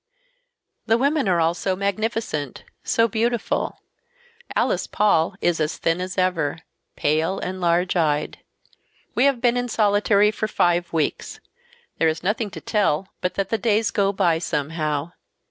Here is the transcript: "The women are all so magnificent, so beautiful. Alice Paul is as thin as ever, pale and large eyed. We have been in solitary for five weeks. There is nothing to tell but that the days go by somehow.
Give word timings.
"The 0.87 0.97
women 0.97 1.29
are 1.29 1.39
all 1.39 1.53
so 1.53 1.75
magnificent, 1.75 2.63
so 2.83 3.07
beautiful. 3.07 3.81
Alice 4.55 4.87
Paul 4.87 5.35
is 5.41 5.59
as 5.59 5.77
thin 5.77 6.01
as 6.01 6.17
ever, 6.17 6.57
pale 6.95 7.37
and 7.37 7.61
large 7.61 7.95
eyed. 7.95 8.39
We 9.13 9.25
have 9.25 9.41
been 9.41 9.57
in 9.57 9.67
solitary 9.67 10.31
for 10.31 10.47
five 10.47 10.91
weeks. 10.91 11.39
There 11.99 12.07
is 12.07 12.23
nothing 12.23 12.49
to 12.49 12.59
tell 12.61 13.09
but 13.21 13.35
that 13.35 13.49
the 13.49 13.59
days 13.59 13.91
go 13.91 14.11
by 14.11 14.39
somehow. 14.39 15.11